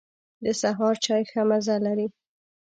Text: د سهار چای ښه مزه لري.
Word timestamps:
د 0.43 0.45
سهار 0.61 0.95
چای 1.05 1.23
ښه 1.29 1.41
مزه 1.49 1.75
لري. 1.85 2.07